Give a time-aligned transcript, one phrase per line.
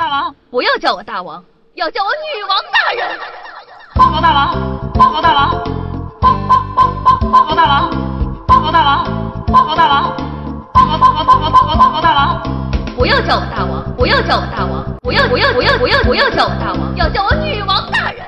[0.00, 1.44] 大王，不要叫我大王，
[1.74, 3.18] 要叫我女王大人。
[3.94, 5.50] 报告大王，报告大王，
[6.18, 7.90] 报报报报报告大王，
[8.46, 9.04] 报告大王，
[9.48, 10.16] 报告大王，
[10.72, 12.42] 报告报告报告报告报告大王。
[12.96, 18.24] 不要叫我大王，不要叫我大王，不要不要不要不要不要叫我大王，要叫我女王大人。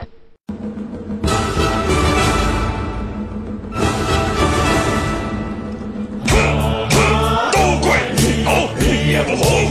[7.50, 9.70] 都怪你好，你也不哄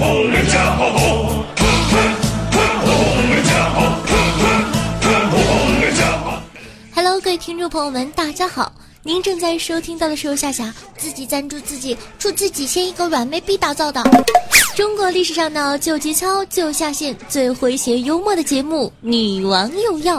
[7.32, 8.74] 位听众朋友们，大家好！
[9.04, 14.04] 您正在收听到的是由夏夏自己赞助自己，祝自己先一个软妹币打造的
[14.76, 20.18] 中国历史上的最有节操、最有下限、最诙谐幽默的节目《女王用药》。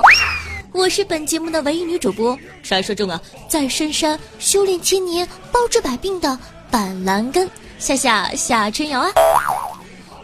[0.72, 6.38] 我是本节目的唯一女主播，传说中啊，在深山修炼千年、包治百病的
[6.70, 7.46] 板蓝根
[7.78, 9.10] 夏夏夏春瑶啊。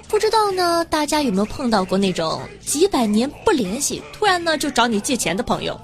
[0.08, 5.78] 不知道呢，大家有没有碰到过那种几百年不联系，突然呢就找你借钱的朋友？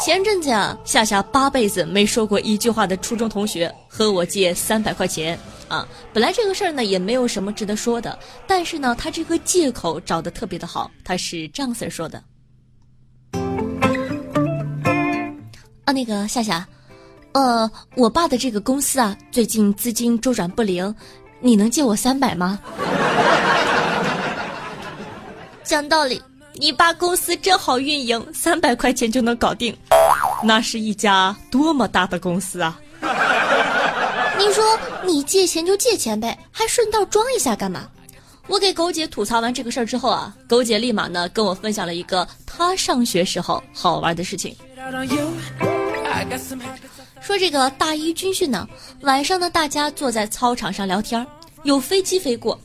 [0.00, 5.86] 前阵子啊，夏夏八辈子没说过一句话的初中同学和我借三百块钱啊。
[6.12, 10.90] 本来这个事儿呢也没有什么值得说的，但是呢，他这个借口找的特别的好。
[11.04, 12.22] 他是这样子说的：
[15.84, 16.66] 啊，那个夏夏，
[17.32, 20.94] 呃，我爸的这个公司啊，最近资金周转不灵，
[21.40, 22.58] 你能借我三百吗？
[25.64, 26.22] 讲道理。
[26.60, 29.76] 你爸公司真好运营，三百块钱就能搞定，
[30.42, 32.76] 那是一家多么大的公司啊！
[34.36, 37.88] 你说你借钱就借钱呗，还顺道装一下干嘛？
[38.48, 44.56] 我给狗姐吐槽完这个事儿之后啊，狗姐立马呢跟我分享了一个她上学时候好玩的事情。
[47.20, 48.66] 说这个大一军训呢，
[49.02, 51.24] 晚上呢大家坐在操场上聊天，
[51.62, 52.58] 有飞机飞过，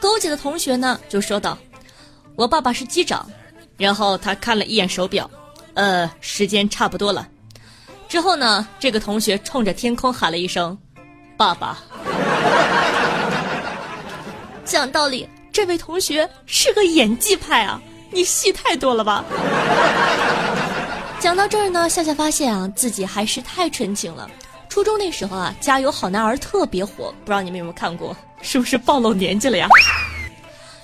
[0.00, 1.56] 狗姐的同学呢就说道。
[2.34, 3.26] 我爸爸是机长，
[3.76, 5.30] 然后他看了一眼手表，
[5.74, 7.28] 呃，时间差不多了。
[8.08, 10.76] 之后呢，这个同学冲着天空喊了一声
[11.36, 11.78] ：“爸爸。
[14.64, 19.24] ”讲道理，这位同学是个演技派啊，你戏太多了吧？
[21.20, 24.30] 讲到这儿呢，夏夏发现啊，自己还是太纯情了。
[24.68, 28.16] 初中那时候啊，《加油好男儿》特别火，不知道你们有没有看过？
[28.42, 29.68] 是不是暴露年纪了呀？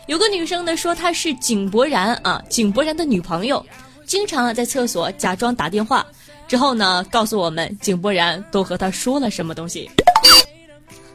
[0.07, 3.65] 有个女生呢说她是井柏然啊，井柏然的女朋友，
[4.05, 6.05] 经常啊在厕所假装打电话，
[6.49, 9.91] 之后呢告诉我们井柏然都和她说了什么东西。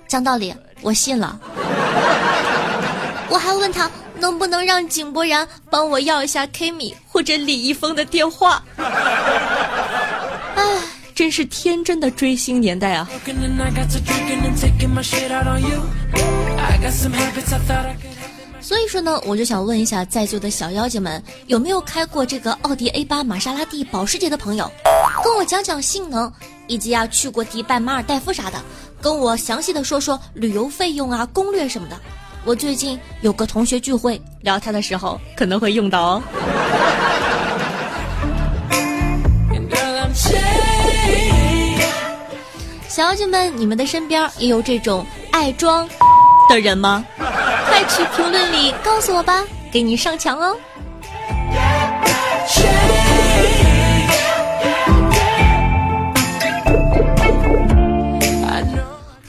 [0.07, 1.39] 讲道理，我信了。
[3.29, 8.63] 我还问他能不能让井柏然帮我要一下 Kimi 或者李易峰的电话。
[10.55, 10.63] 唉，
[11.13, 13.09] 真是天真的追星年代啊！
[18.67, 24.69] 所以说呢，我就想问一下在座的小妖精们，有没有开过这个奥迪 A 八玛莎拉蒂保时捷的朋友，
[25.23, 26.29] 跟我讲讲性能，
[26.67, 28.61] 以及啊去过迪拜、马尔代夫啥的，
[29.01, 31.97] 跟我详细的说说旅游费用啊、攻略什么的。
[32.43, 36.21] 我最近有个同学聚会，聊天的时候可能会用到哦。
[42.89, 45.87] 小妖精们，你们的身边也有这种爱装
[46.49, 47.05] 的人吗？
[47.77, 50.57] 快去评论里告诉我吧，给你上墙哦。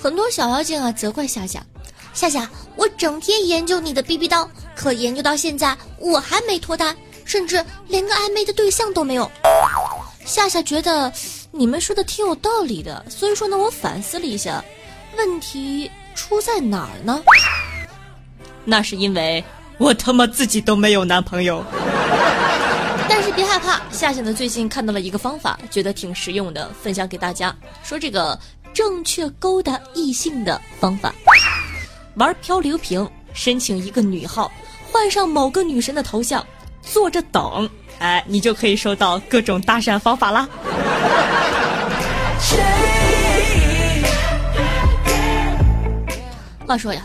[0.00, 1.62] 很多小妖精啊责怪夏夏，
[2.14, 9.30] 夏夏，我整天研究你的 BB 刀，可研究到现在我还没脱单，甚至连个暧昧的对象都没有。
[10.24, 11.12] 夏夏觉得
[11.50, 14.64] 你们说的挺有道理的，所以说呢，我反思了一下，
[15.18, 17.22] 问题出在哪儿呢？
[18.70, 19.42] 那是因为
[19.78, 21.64] 我他妈自己都没有男朋友。
[23.08, 27.56] 但是别害怕，夏夏呢最近看到了一个方法，觉得挺实用的，分享给大家。
[27.82, 28.38] 说这个
[28.74, 31.14] 正确勾搭异性的方法，
[32.16, 34.52] 玩漂流瓶，申请一个女号，
[34.92, 36.46] 换上某个女神的头像，
[36.82, 37.66] 坐着等，
[38.00, 40.46] 哎，你就可以收到各种搭讪方法啦。
[46.66, 47.02] 话说呀。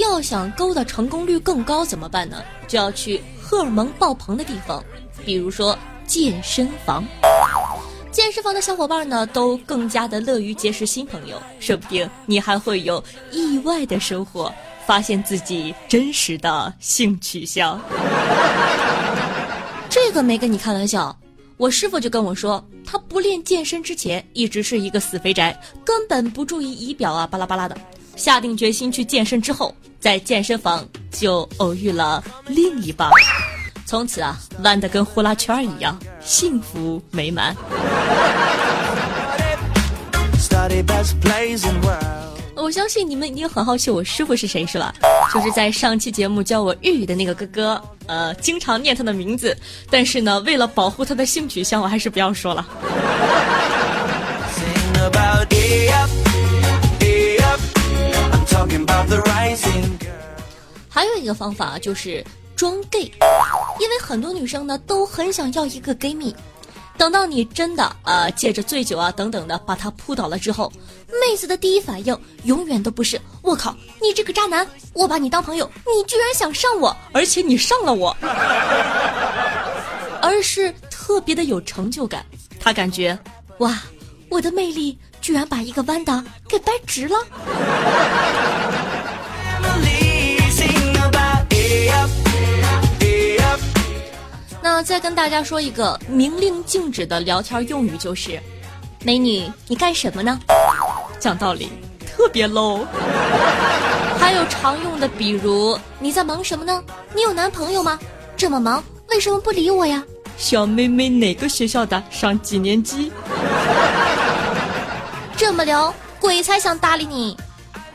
[0.00, 2.42] 要想勾搭成功率更高怎么办呢？
[2.66, 4.82] 就要去荷尔蒙爆棚的地方，
[5.24, 7.04] 比如说健身房。
[8.10, 14.52] 健身房的小伙伴呢，都更加的乐于结识新朋友，说不定你还会有意外的收获，
[14.86, 17.80] 发现自己真实的性取向。
[19.88, 21.16] 这个没跟你开玩笑，
[21.56, 27.76] 我师傅就跟我说，他不练健身之前一直是一个死肥宅，根本不注意仪表啊，巴拉巴拉的。
[28.16, 33.10] 下定决心去健身之后，在健身房就偶遇了另一半，
[33.86, 37.56] 从此啊，弯的跟呼啦圈一样，幸福美满。
[42.56, 44.94] 我相信你们一定很好奇我师傅是谁，是吧？
[45.32, 49.56] 就是在上期节目教我日语的那个哥哥，呃，经常念他的名字，
[49.90, 52.66] 但是呢，为了保护他的性取向，我还是不要说了。
[60.88, 62.24] 还有一个方法就是
[62.54, 63.10] 装 gay，
[63.80, 66.34] 因为很多女生呢都很想要一个 gay 蜜。
[66.96, 70.70] 等到你真的呃借着醉酒啊等等的把他扑倒了之后，
[71.08, 78.14] 妹子的第一反应永远都不是“我靠，你这个渣男，我把你当朋友，你居然想上我，而且你上了我”，
[80.20, 82.24] 而是特别的有成就感。
[82.60, 83.18] 她感觉
[83.58, 83.82] 哇，
[84.28, 84.98] 我的魅力
[85.30, 87.16] 居然把一个弯的给掰直了。
[89.80, 90.40] E
[93.00, 93.38] E.
[94.60, 98.40] 那再跟大家说一个明令禁止的聊天用语，就是
[99.06, 100.36] “美女，你干什么呢？”
[101.20, 101.70] 讲道理，
[102.04, 102.84] 特别 low。
[104.18, 106.82] 还有常用的，比如“你在忙什么呢？
[107.14, 107.96] 你有男朋友吗？
[108.36, 110.02] 这么忙，为什么不理我呀？”
[110.36, 112.02] 小妹妹哪个学校的？
[112.10, 113.12] 上几年级？
[115.40, 117.34] 这么聊，鬼才想搭理你。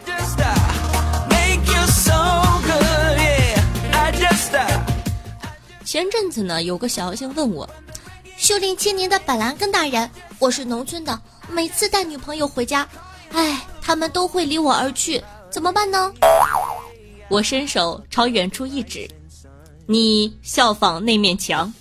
[0.07, 0.55] Uh, uh.
[5.85, 7.69] 前阵子呢，有个小妖精问我，
[8.35, 10.09] 修炼千年的板蓝根大人，
[10.39, 12.89] 我是农村的，每次带女朋友回家，
[13.31, 16.11] 哎，他们都会离我而去，怎么办呢？
[17.29, 19.07] 我伸手朝远处一指，
[19.85, 21.71] 你效仿那面墙。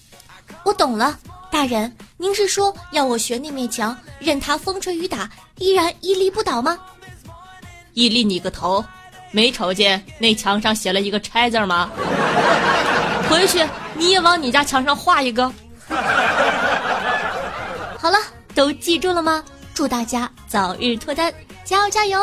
[0.63, 1.19] 我懂了，
[1.51, 6.79] 大人，您是说要我学那面墙，任它风吹雨打，依然屹立不倒吗？
[7.95, 8.85] 屹立你个头！
[9.31, 11.91] 没瞅见那墙上写了一个“拆”字吗？
[13.29, 13.65] 回去
[13.95, 15.51] 你也往你家墙上画一个。
[17.99, 18.19] 好了，
[18.55, 19.43] 都记住了吗？
[19.75, 21.33] 祝大家早日脱单，
[21.65, 22.21] 加油加油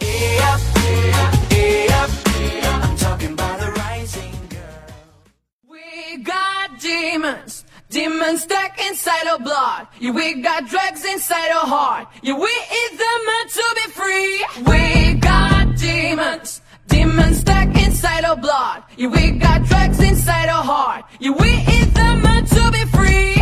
[0.00, 1.90] ！E E.
[5.68, 9.88] We got demons, demons stuck inside our blood.
[9.98, 12.06] Yeah, we got drugs inside our heart.
[12.22, 14.44] Yeah, we eat them up to be free.
[14.64, 18.84] We got demons, demons stuck inside our blood.
[18.96, 21.04] Yeah, we got drugs inside our heart.
[21.18, 23.34] Yeah, we eat them up to be free.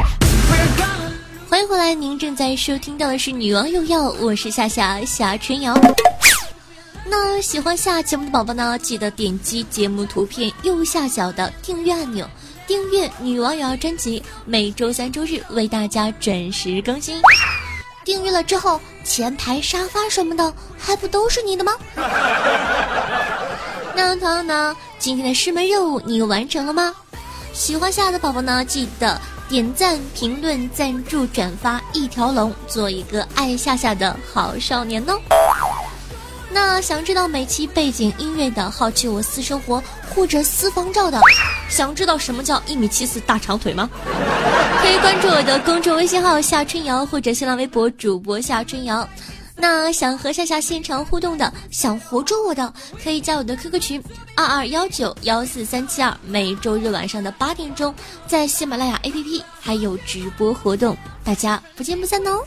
[0.51, 1.13] We're gonna.
[1.51, 5.79] 欢迎回来，您正在收听到的是《女王有药》，我是夏夏夏春瑶。
[7.11, 12.29] 那喜欢下节目的宝宝呢，记得点击节目图片右下角的订阅按钮，
[12.69, 17.19] 订阅《女王有药》专辑，每周三、周日为大家准时更新。
[18.05, 21.73] 订阅了之后，前排沙发什么的还不都是你的吗？
[23.97, 26.95] 那同样呢，今天的师门任务你完成了吗？
[27.55, 29.19] 喜欢夏的宝宝呢，记得
[29.49, 35.19] 点赞、评论、赞助、转发一条龙，做一个爱夏夏的好少年哦。
[36.51, 39.83] 那想知道每期背景音乐的，好奇我私生活
[40.15, 41.21] 或者私房照的，
[41.69, 43.89] 想知道什么叫一米七四大长腿吗？
[44.81, 49.07] 可以关注我的公众微信号夏春瑶或者新浪微博主播夏春瑶。
[49.61, 52.73] 那想和夏夏现场互动的，想活捉我的，
[53.03, 54.03] 可以加我的 QQ 群
[54.37, 57.93] 二二幺九幺四三七二，每周日晚上的八点钟，
[58.27, 62.43] 在喜马拉雅 APP 还有直播活动，大家不见不散哦。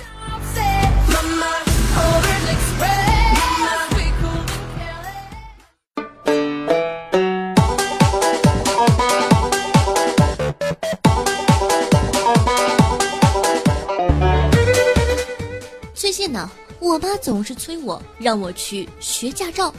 [16.81, 19.71] 我妈总是催我让我去学驾照，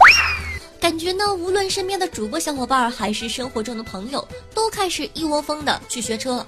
[0.81, 6.47] 感觉呢，无论身边的主播小伙伴还是生活中的朋友，都开始一窝蜂的去学车了。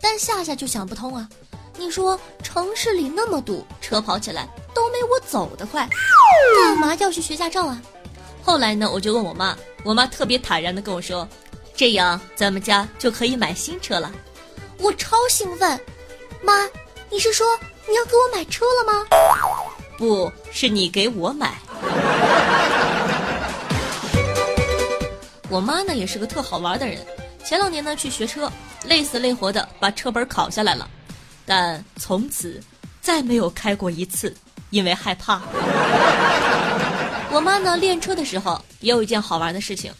[0.00, 1.28] 但夏夏就想不通啊，
[1.76, 5.88] 你说城市里那么堵，车跑起来都没我走得快，
[6.62, 7.82] 干嘛要去学驾照啊？
[8.44, 11.28] 后来呢，我就问我妈，我妈特别坦然的跟我说，
[11.74, 14.12] 这样咱们家就可以买新车了。
[14.78, 15.78] 我超兴奋，
[16.44, 16.64] 妈，
[17.10, 19.04] 你是说你要给我买车了吗？
[20.00, 21.58] 不是你给我买。
[25.50, 26.96] 我妈呢也是个特好玩的人，
[27.44, 28.50] 前两年呢去学车，
[28.86, 30.88] 累死累活的把车本考下来了，
[31.44, 32.58] 但从此
[33.02, 34.34] 再没有开过一次，
[34.70, 35.42] 因为害怕。
[37.30, 39.92] 我妈呢练车的时候也有一件好玩的事情，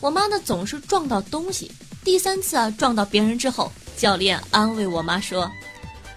[0.00, 1.70] 我妈呢总是撞到东西，
[2.02, 5.50] 第三次啊撞到别人之后，教练安慰我妈说：“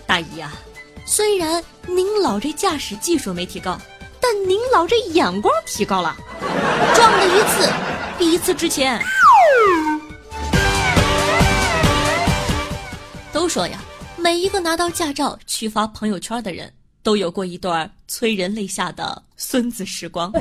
[0.07, 0.53] 大姨呀、
[1.07, 3.79] 虽然您老这驾驶技术没提高，
[4.19, 6.17] 但您老这眼光提高了。
[6.95, 7.71] 撞了一次，
[8.17, 8.99] 比一次值钱。
[13.31, 13.79] 都说呀，
[14.17, 20.31] 每一个拿到驾照去发朋友圈的人，都有过一段催人泪下的孙子时光。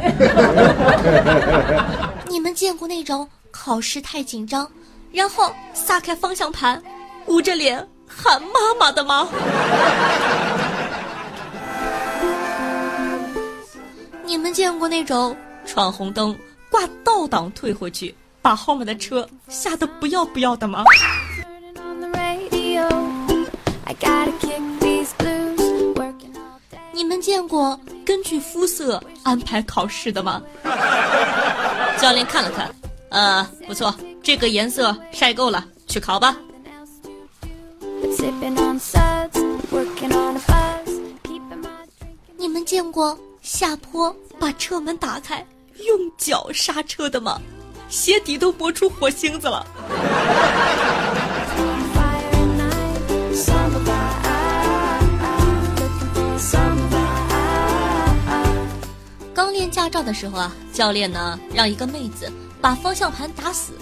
[2.31, 4.67] 你们见过那种考试太紧张，
[5.13, 6.83] 然后撒开方向盘，
[7.27, 9.29] 捂着脸喊妈妈的吗？
[14.25, 16.37] 你们见过那种闯红灯
[16.71, 20.85] 挂倒档退回去，把后面的车吓得不要不要的吗？
[26.93, 30.41] 你们见过根据肤色安排考试的吗？
[31.99, 32.75] 教练看了看，
[33.11, 36.37] 呃，不错，这个颜色晒够了，去考吧。
[42.37, 45.47] 你们见过下坡把车门打开，
[45.79, 47.41] 用脚刹车的吗？
[47.89, 49.67] 鞋底都磨出火星子了。
[59.33, 62.31] 刚练驾照的时候啊，教练呢让一个妹子
[62.61, 63.73] 把方向盘打死，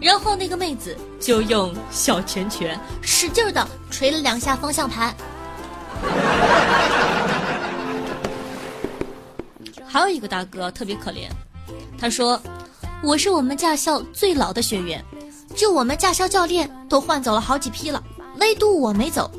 [0.00, 5.14] 然后那个妹子就用小拳拳使劲的捶了两下方向盘。
[9.86, 11.28] 还有一个大哥特别可怜，
[11.98, 12.40] 他说
[13.02, 15.04] ：“我是我们驾校最老的学员，
[15.54, 18.02] 就我们驾校教练都换走了好几批了，
[18.38, 19.30] 唯独我没走。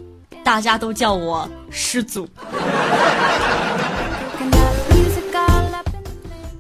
[0.43, 2.27] 大家都叫我师祖。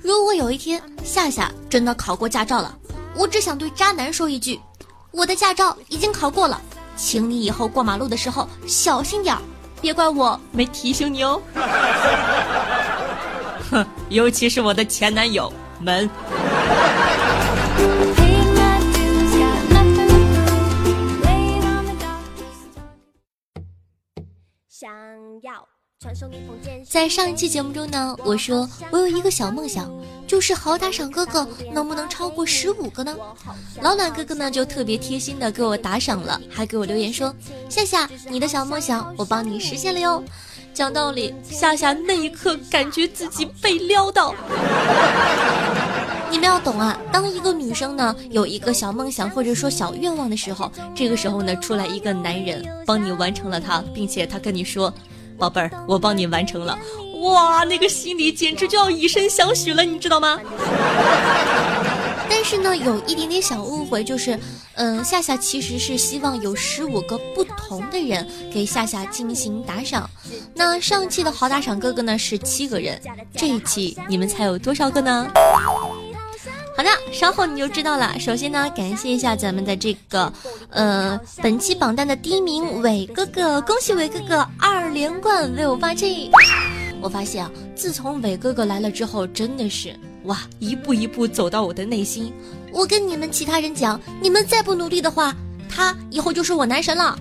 [0.01, 2.77] 如果有一天夏夏真的考过驾照了，
[3.15, 4.59] 我只想对渣男说一句：
[5.11, 6.61] 我的驾照已经考过了，
[6.95, 9.41] 请你以后过马路的时候小心点儿，
[9.81, 11.41] 别怪我没提醒你哦。
[13.69, 16.09] 哼，尤其是我的前男友们。
[18.15, 21.21] Paying my dues, got nothing to prove.
[21.23, 22.23] Laying on the dock.
[24.67, 24.89] 想
[25.41, 25.67] 要。
[26.89, 29.87] 在上一期节目中呢，我说我有一个小梦想，
[30.25, 33.15] 就是好打赏哥哥能不能超过十五个呢？
[33.81, 37.31] 老暖哥哥呢就特别贴心的给我打赏了，还给我留言说
[37.69, 40.23] ：“夏夏，你的小梦想我帮你实现了哟。”
[40.73, 44.33] 讲道理，夏夏那一刻感觉自己被撩到。
[46.31, 54.91] 你们要懂啊，当一个女生呢有一个小梦想或者说小愿望的时候，这个时候呢出来一个男人帮你完成了它，并且他跟你说
[55.41, 56.77] ：“宝贝儿，我帮你完成了。”
[57.21, 60.39] 哇，那个心里简直就要以身相许了，你知道吗？
[62.29, 64.39] 但是呢，有一点点小误会，就是，
[64.75, 70.09] 嗯，夏夏其实是希望有十五个不同的人给夏夏进行打赏。
[70.55, 72.99] 那上期的好打赏哥哥呢是七个人，
[73.35, 75.27] 这一期你们猜有多少个呢？
[76.75, 78.17] 好的，稍后你就知道了。
[78.19, 80.31] 首先呢，感谢一下咱们的这个，
[80.69, 86.31] 呃，本期榜单的第一名伟哥哥，恭喜伟哥哥二连冠 vivo 八 G。
[87.01, 92.33] 我发现啊，自从伟哥哥来了之后，真的是哇，一步一步走到我的内心。
[92.71, 95.35] 我跟你们其他人讲，你们再不努力的话，
[95.69, 97.19] 他以后就是我男神了。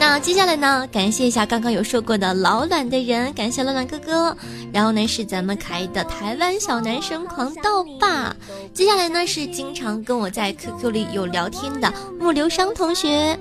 [0.00, 4.36] 那接下来呢，感谢一下刚刚有说过的老卵的人，感谢老卵哥哥。
[4.72, 8.34] 然后呢是咱们可爱的台湾小男生狂盗霸。
[8.72, 13.36] 接下来呢是经常跟我在 QQ 里有聊天的木流商同学。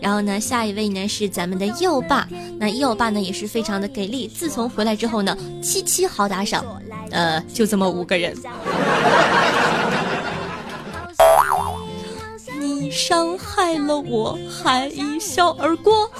[0.00, 2.26] 然后呢，下一位呢是咱们的右爸，
[2.58, 4.26] 那右爸呢也是非常的给力。
[4.28, 6.64] 自从回来之后呢，七七好打赏，
[7.10, 8.34] 呃，就这么五个人。
[12.90, 16.10] 伤害了我，还一笑而过。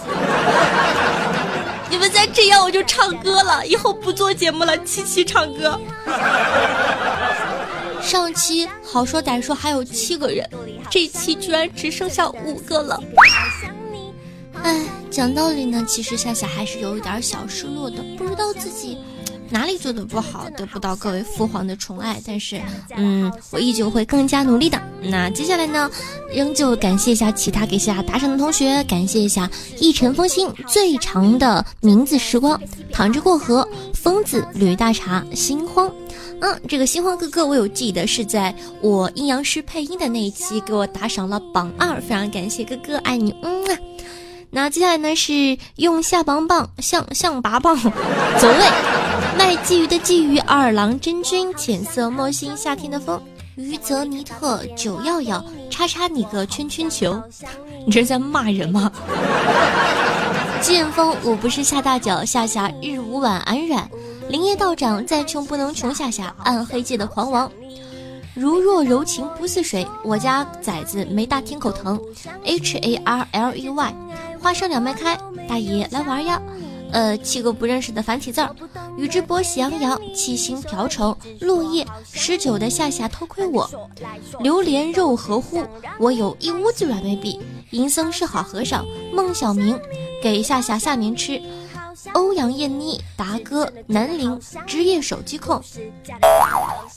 [1.90, 5.80] 你们再这样，我就唱歌了，以后不做节目了，七七唱歌。
[8.00, 10.48] 上期好说歹说还有七个人，
[10.90, 13.02] 这期居然只剩下五个了。
[14.62, 18.98] 哎，讲道理呢，其实夏夏还是有一点小失落的，不知道自己
[19.50, 22.20] 哪里做的不好，得不到各位父皇的宠爱。
[22.26, 22.60] 但是，
[22.96, 24.80] 嗯，我依旧会更加努力的。
[25.02, 25.90] 那接下来呢，
[26.34, 32.60] 仍旧感谢一下其他给夏夏打赏的同学，感谢一下一尘风心最长的名字时光，
[32.92, 35.90] 躺着过河，疯子吕大茶，心慌。
[36.40, 43.78] 嗯，这个心慌哥哥，我有记得是在我阴阳师配音的那一期给我打赏了榜二，非常感谢哥哥，爱你，嗯啊。
[44.50, 48.64] 那接下来呢是用下棒棒象象拔棒走位，
[49.38, 53.22] 卖鲫鱼的鲫鱼，二郎真君，浅色墨心，夏天的风，
[53.54, 57.22] 余泽尼特，九耀耀，叉叉你个圈圈球，
[57.86, 58.90] 你这是在骂人吗？
[60.60, 63.88] 剑锋，我不是夏大脚，夏夏日无晚安软。
[64.28, 67.50] 林业道长再穷不能穷夏夏，暗黑界的狂王。
[68.34, 71.98] 如若柔情不似水，我家崽子没大天口疼。
[72.44, 73.94] H A R L E Y，
[74.40, 75.16] 花生两麦开，
[75.48, 76.42] 大爷来玩呀。
[76.92, 78.54] 呃，七个不认识的繁体字儿。
[78.96, 83.70] 宇智波喜羊羊，七星瓢虫，落叶十九的夏夏偷窥我。
[84.40, 85.64] 榴莲肉和乎，
[85.98, 87.40] 我有一屋子软妹币。
[87.70, 89.78] 银僧是好和尚，孟小明
[90.22, 91.40] 给夏夏下面吃。
[92.14, 95.62] 欧阳艳妮、达哥、南陵职业手机控。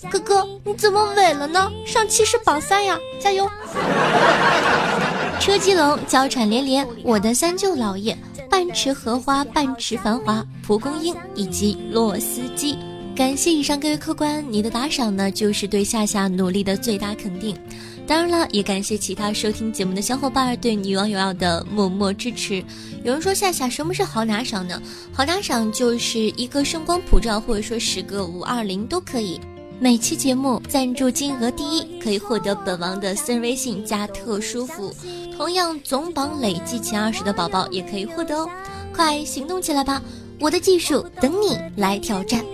[0.09, 1.69] 哥哥，你怎么萎了呢？
[1.85, 3.49] 上期是榜三呀，加油！
[5.41, 8.17] 车机龙交产连连，我的三舅姥爷，
[8.51, 12.77] 半池荷花，半池繁华，蒲公英以及洛斯基。
[13.15, 17.57] 感谢以上各位客官，你的打赏呢，就是对夏夏努力的最大肯定。
[18.05, 22.61] 当然了，也感谢其他收听节目的小伙伴对女王有要的默默支持。
[23.05, 24.81] 有人说夏夏什么是好打赏呢？
[25.13, 29.39] 好打赏就是一个声光普照，或者说十个五二零都可以。
[29.83, 34.95] 每期节目赞助金额第一，可以获得本王的私人微信加特殊服务。
[35.35, 38.47] 同样总榜累计前二十的宝宝也可以获得哦。
[38.93, 39.99] 快行动起来吧！
[40.39, 42.45] 我的技术等你来挑战。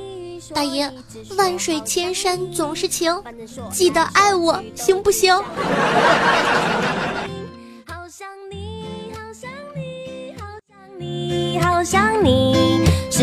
[0.54, 0.90] 大爷，
[1.38, 3.14] 万水千山总是情，
[3.74, 5.38] 记得爱我行不行？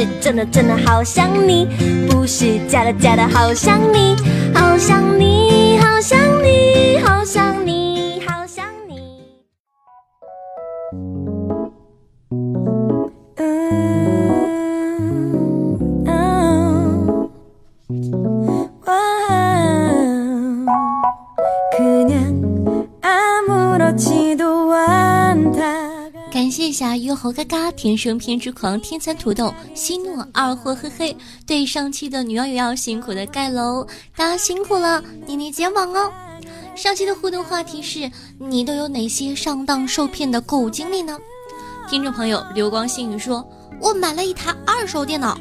[0.04, 1.68] 是真的真的好想你，
[2.10, 4.16] 不是假的假的好想你，
[4.54, 9.24] 好想你，好想你，好想你，好想你。
[13.38, 13.46] 嗯
[16.06, 16.18] 嗯
[23.02, 25.83] 그냥아무렇지도 않다
[26.35, 33.87] 感谢一下约猴嘎嘎、天生偏执狂、天蚕土豆、希诺、二货嘿嘿，对上期的女网友要辛苦的盖楼，
[34.17, 36.11] 大家辛苦了，捏捏肩膀哦。
[36.75, 41.17] 上期的互动话题是你都有哪些上当受骗的购物经历呢？
[41.89, 43.49] 听众朋友流光星宇说，
[43.81, 45.39] 我买了一台二手电脑，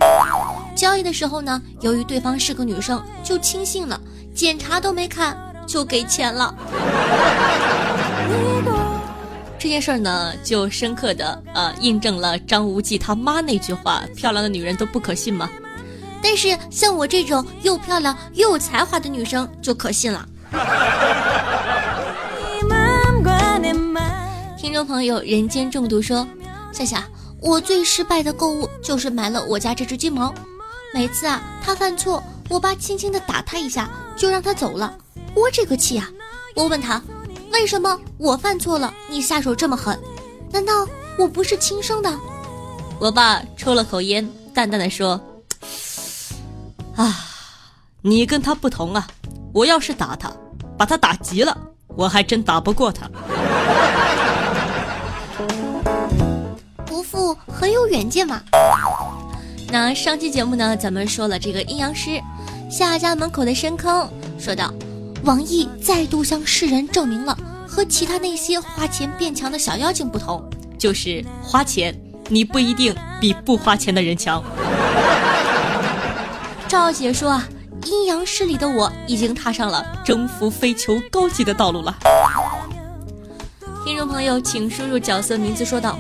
[0.76, 4.00] 交易的时候呢，由于对方是个女生，就轻信了，
[4.36, 6.54] 检查都没看就给钱了。
[9.64, 15.50] 这件事儿呢，就深刻的呃印证了张无忌他妈那句话：“漂亮的女人都不可信吗？”
[16.22, 20.28] 但是像我这种又漂亮又有才华的女生就可信了。
[24.58, 26.28] 听众朋友，人间中毒说
[26.74, 27.06] ：“夏夏，
[27.40, 30.36] 我最失败的购物就是买了我家这只金毛。
[30.94, 34.94] 每次啊，它犯错，我爸轻轻的打它一下，就让它走了。
[35.34, 36.10] 我这个气啊！
[36.54, 37.02] 我问他，
[37.54, 39.98] 为什么我犯错了，你下手这么狠？
[40.52, 40.74] 难道
[41.18, 42.12] 我不是亲生的？
[43.00, 45.22] 我爸抽了口烟，淡淡的说
[46.98, 47.16] ：“啊，
[48.02, 49.08] 你跟他不同啊！
[49.54, 50.34] 我要是打他，
[50.78, 51.56] 把他打急了，
[51.96, 53.08] 我还真打不过他。
[56.86, 58.42] 伯父很有远见嘛。”
[59.70, 62.20] 那上期节目呢，咱们说了这个阴阳师
[62.70, 64.74] 夏家门口的深坑，说道。
[65.24, 70.44] 网易再度向世人证明了和其他那些花钱变强的小妖精不同，
[70.78, 74.44] 就是花钱，你不一定比不花钱的人强。
[76.68, 77.48] 赵姐说啊，
[77.86, 81.96] 阴阳师里的我已经踏上了征服非球高级的道路了。
[83.86, 85.98] 听众朋友，请输入角色名字说道：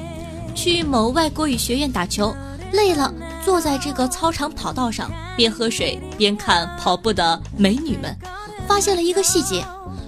[0.53, 2.35] 去某外国语学院打球，
[2.73, 8.13] 累了，坐在这个操场跑道上，边喝水边看跑步的美女们。
[8.67, 9.63] 发现了一个细节：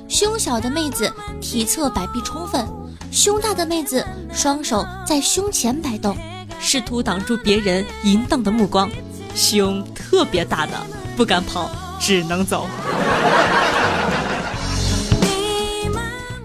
[0.07, 2.65] 胸小的妹子体侧摆臂充分，
[3.11, 6.15] 胸大的妹子双手在胸前摆动，
[6.59, 8.89] 试图挡住别人淫荡的目光。
[9.33, 10.71] 胸特别大的
[11.17, 12.67] 不敢跑，只能走。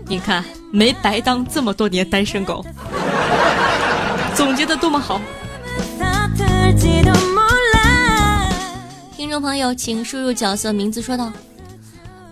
[0.06, 2.64] 你看，没白当这么多年单身狗，
[4.34, 5.20] 总结的多么好！
[9.16, 11.32] 听众朋友，请输入角色名字说道。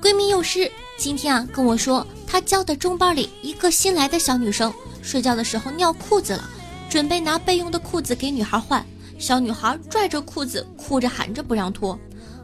[0.00, 6.48] 闺蜜幼师今天啊跟我说，她教的中班里一个新来的小女生睡觉的时候尿裤子了，
[6.88, 8.84] 准备拿备用的裤子给女孩换，
[9.18, 11.98] 小女孩拽着裤子哭着喊着不让脱，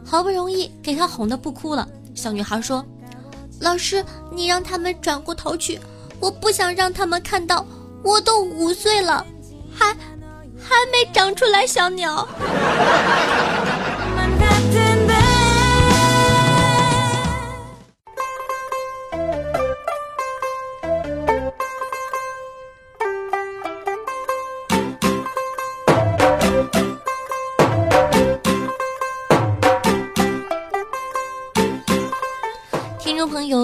[0.05, 1.87] 好不容易给她哄得不哭了。
[2.13, 2.85] 小女孩说
[3.59, 5.79] ：“老师，你让他们转过头去，
[6.19, 7.65] 我不想让他们看到，
[8.03, 9.25] 我都五岁了，
[9.73, 12.27] 还还没长出来小鸟。”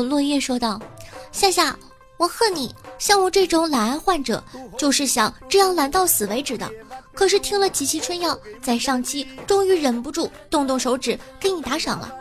[0.02, 0.82] 友落叶说道
[1.32, 1.78] ：“夏夏，
[2.18, 4.44] 我恨你，像我这种懒癌患者，
[4.78, 6.68] 就是想这样懒到死为止的。
[7.14, 12.12] 可是听了几期春药，在上期终于忍不住动动手指给你打赏了，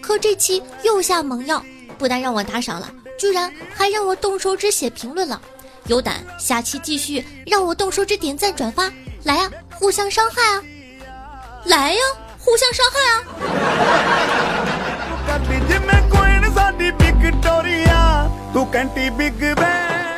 [0.00, 1.64] 可这期又下猛药，
[1.96, 5.40] 不但让我打赏了，居然还让我动手指写评论了。
[5.86, 9.48] 有胆下期继续让我动手指点赞转发，来呀，
[9.78, 10.62] 互相伤害啊！
[11.64, 12.00] 来呀，
[12.38, 13.22] 互相伤害啊！”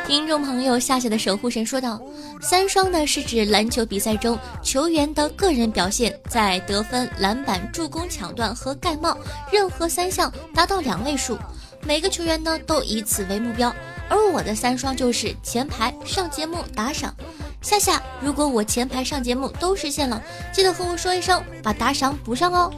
[0.07, 2.01] 听众朋友夏夏的守护神说道
[2.41, 9.17] ：“三双呢是指篮球比赛中球员的个人表现，在得分、篮板、助攻、抢断和盖帽
[9.51, 11.37] 任何三项达到两位数，
[11.83, 13.73] 每个球员呢都以此为目标。
[14.09, 17.13] 而我的三双就是前排、上节目、打赏。
[17.61, 22.69] 夏夏，如果我前排、上节目都实现了，记得和我说一声，把打赏补上哦。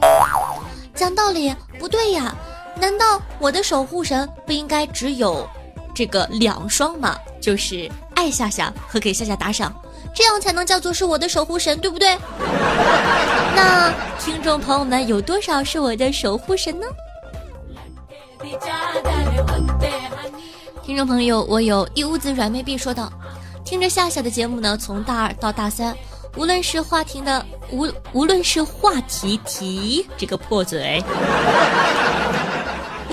[0.93, 2.35] 讲道理不对呀，
[2.83, 5.47] 难道我的守护神不应该只有？”
[5.95, 9.73] 这个两双吗，就是爱夏夏和给夏夏打赏，
[10.13, 12.17] 这样才能叫做是我的守护神，对不对？
[13.55, 16.87] 那听众朋友们有多少是我的守护神呢？
[20.83, 23.09] 听众朋友，我有一屋子软妹币说道，
[23.63, 25.95] 听着夏夏的节目呢，从大二到大三，
[26.35, 31.01] 无论是话题的无无论是话题题这个破嘴。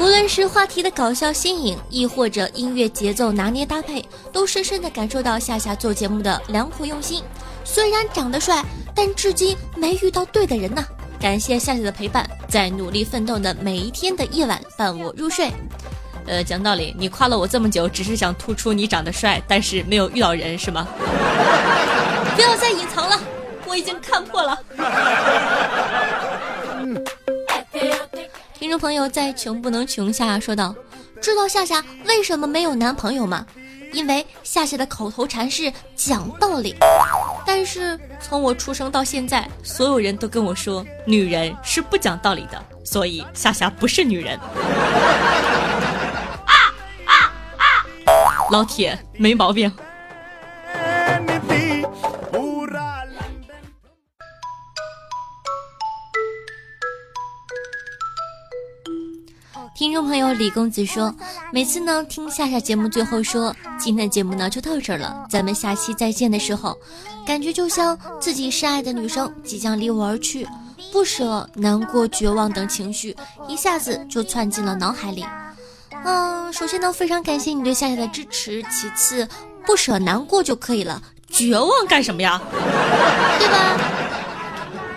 [0.00, 7.22] 无论是话题的搞笑新颖，亦或者音乐节奏拿捏搭配，都深深的感受到夏夏做节目的良苦用心。
[7.64, 10.82] 虽然长得帅，但至今没遇到对的人呢。
[11.20, 15.52] 感谢夏夏的陪伴，在努力奋斗的每一天的夜晚伴我入睡。
[16.26, 20.88] 呃，讲道理，你夸了我这么久，只是想突出你长得帅，但是没有遇到人是吗？
[22.34, 23.20] 不要再隐藏了，
[23.66, 24.58] 我已经看破了。
[28.70, 30.72] 听众朋友在穷不能穷下说道
[31.20, 33.44] ：“知道夏夏为什么没有男朋友吗？
[33.92, 36.76] 因为夏夏的口头禅是讲道理。
[37.44, 44.38] 但是从我出生到现在，所有人都跟我说女人是不讲道理的，所以夏夏不是女人。
[44.38, 44.44] 啊
[47.06, 47.82] 啊啊！
[48.52, 49.68] 老铁，没毛病。”
[59.80, 61.10] 听众朋友李公子说，
[61.50, 66.76] 每次呢听夏夏节目最后说，今天的节目呢就到这儿了，咱们下期再见的时候，
[67.26, 70.46] 感觉就像自己深爱的女生即将离我而去，
[70.92, 73.16] 不舍、难过、绝望等情绪
[73.48, 75.24] 一下子就窜进了脑海里。
[76.04, 79.26] 嗯，首先呢非常感谢你对夏夏的支持，其次
[79.64, 82.38] 不舍、难过就可以了，绝望干什么呀？
[83.38, 83.80] 对吧？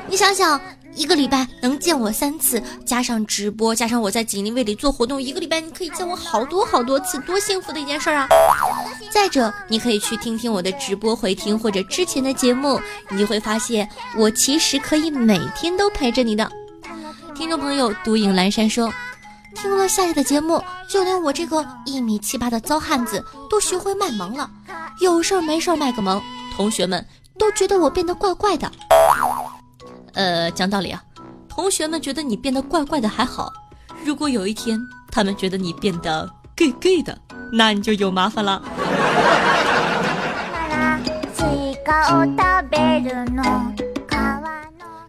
[0.09, 0.59] 你想想。
[0.95, 8.27] 一个礼拜能见我三次，加上直播，加上我在锦鲤卫里做活动，一个礼拜你可以见我好多好多次，多幸福的一件事儿啊！
[9.11, 12.79] 再者，你可以去听听我的直播回听或者之前的节目，
[13.09, 16.49] 你就会发现我其实可以每天都陪着你的。
[17.35, 18.93] 听众朋友独影阑珊说，
[19.55, 24.49] 听了夏夏的节目，就连我这个一米七八的糟汉子都学会卖萌了，
[24.99, 26.21] 有事儿没事儿卖个萌，
[26.55, 27.03] 同学们
[27.39, 28.71] 都觉得我变得怪怪的。
[30.13, 31.03] 呃，讲道理啊，
[31.49, 33.51] 同学们觉得你变得怪怪的还好，
[34.05, 34.79] 如果有一天
[35.11, 37.17] 他们觉得你变得 gay gay 的，
[37.51, 38.61] 那你就有麻烦了。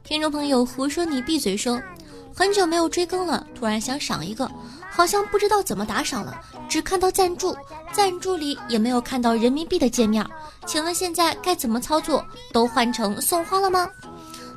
[0.02, 1.80] 听众朋友胡说你闭嘴说，
[2.34, 4.50] 很久没有追更了，突然想赏一个，
[4.90, 6.34] 好像不知道怎么打赏了，
[6.68, 7.56] 只看到赞助，
[7.92, 10.24] 赞助里也没有看到人民币的界面，
[10.66, 12.24] 请问现在该怎么操作？
[12.52, 13.88] 都换成送花了吗？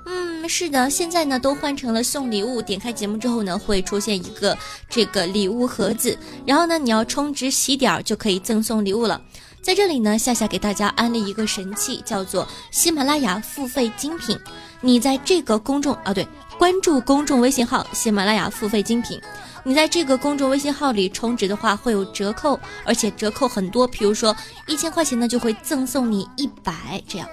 [0.10, 2.62] 嗯，是的，现在呢都换成了送礼物。
[2.62, 4.58] 点开节目之后呢，会出现一个
[4.89, 9.22] 这个礼物盒子，然后呢你要充值喜点就可以赠送礼物了。
[9.62, 14.39] 在这里呢，夏夏给大家安利一个神器，叫做喜马拉雅付费精品。
[14.80, 16.26] 你在这个公众啊，对，
[16.58, 19.20] 关注公众微信号喜马拉雅付费精品。
[19.65, 24.34] 你在这个公众微信号里充值的话会有折扣，而且折扣很多，比如说
[24.67, 27.28] 一千块钱呢就会赠送你一百这样。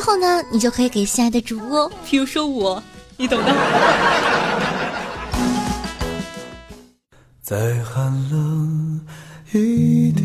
[0.00, 2.82] 之后呢，你就可以给心爱的主播，比如说我，
[3.18, 3.54] 你懂的。
[7.42, 8.98] 再寒冷
[9.52, 10.24] 一点，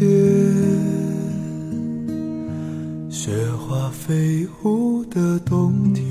[3.10, 3.34] 雪
[3.68, 6.08] 花飞舞的冬天。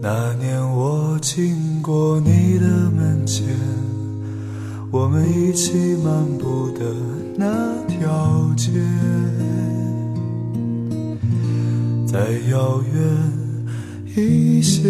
[0.00, 3.44] 那年我经过你的门前，
[4.92, 6.94] 我们一起漫步的
[7.36, 8.70] 那条街。
[12.14, 14.88] 再遥远一些。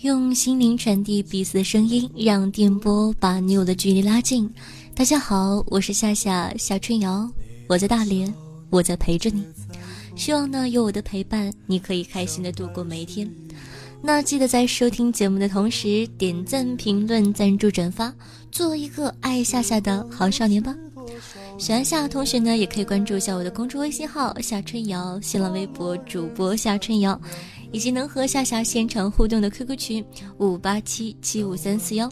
[0.00, 4.50] 用心灵传递彼此的声音，让电波把你我的距离拉近。
[4.94, 7.30] 大家好，我是夏夏夏春瑶，
[7.66, 8.32] 我在大连，
[8.70, 9.44] 我在陪着你。
[10.16, 13.30] 希望呢，有我的陪伴，你可以开心的度过每一天。
[14.00, 18.10] 那记得在收听节目的同时，点赞、评论、赞助、转发，
[18.50, 20.74] 做一个爱夏夏的好少年吧。
[21.58, 27.20] 喜欢夏同学呢，也可以关注一下我的公众微信号夏春瑶，新浪微博主播夏春瑶。
[27.72, 30.04] 以及能和夏夏现场互动的 QQ 群
[30.38, 32.08] 五八七七五三四幺。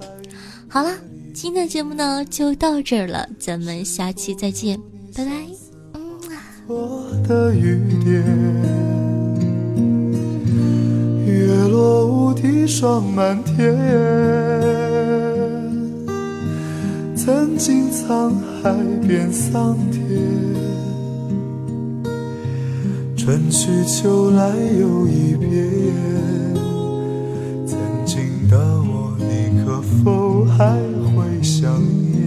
[0.69, 0.93] 好了，
[1.33, 4.77] 今天的节目呢就到这儿了，咱们下期再见，
[5.15, 5.31] 拜拜。
[6.67, 8.25] 我的雨点，
[11.25, 14.72] 月落乌啼霜满天。
[17.25, 18.75] 曾经沧海
[19.07, 20.03] 变桑田。
[23.17, 24.49] 春去秋来
[24.81, 25.73] 又一遍，
[27.65, 30.75] 曾经的我，你可否还
[31.15, 31.81] 会想
[32.11, 32.22] 念？